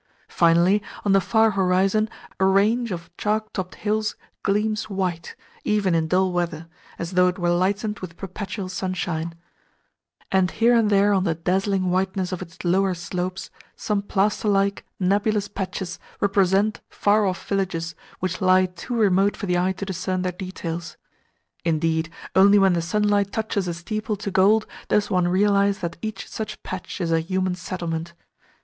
Finally, 0.29 0.81
on 1.05 1.11
the 1.13 1.21
far 1.21 1.51
horizon 1.51 2.09
a 2.39 2.45
range 2.45 2.91
of 2.91 3.15
chalk 3.17 3.53
topped 3.53 3.75
hills 3.75 4.15
gleams 4.41 4.89
white, 4.89 5.35
even 5.63 5.93
in 5.93 6.07
dull 6.07 6.31
weather, 6.31 6.67
as 6.97 7.11
though 7.11 7.27
it 7.27 7.37
were 7.37 7.51
lightened 7.51 7.99
with 7.99 8.17
perpetual 8.17 8.67
sunshine; 8.67 9.35
and 10.31 10.49
here 10.57 10.73
and 10.75 10.89
there 10.89 11.13
on 11.13 11.23
the 11.23 11.35
dazzling 11.35 11.91
whiteness 11.91 12.31
of 12.31 12.41
its 12.41 12.63
lower 12.65 12.95
slopes 12.95 13.51
some 13.75 14.01
plaster 14.01 14.47
like, 14.47 14.83
nebulous 14.99 15.47
patches 15.47 15.99
represent 16.19 16.81
far 16.89 17.27
off 17.27 17.47
villages 17.47 17.93
which 18.17 18.41
lie 18.41 18.65
too 18.65 18.95
remote 18.95 19.37
for 19.37 19.45
the 19.45 19.55
eye 19.59 19.71
to 19.73 19.85
discern 19.85 20.23
their 20.23 20.31
details. 20.31 20.97
Indeed, 21.63 22.09
only 22.35 22.57
when 22.57 22.73
the 22.73 22.81
sunlight 22.81 23.31
touches 23.31 23.67
a 23.67 23.73
steeple 23.75 24.15
to 24.15 24.31
gold 24.31 24.65
does 24.87 25.11
one 25.11 25.27
realise 25.27 25.77
that 25.85 25.97
each 26.01 26.27
such 26.27 26.63
patch 26.63 26.99
is 26.99 27.11
a 27.11 27.19
human 27.19 27.53
settlement. 27.53 28.13